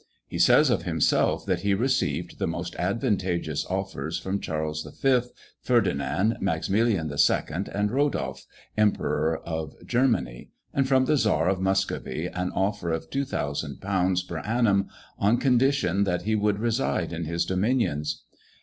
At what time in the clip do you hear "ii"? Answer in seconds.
7.07-7.45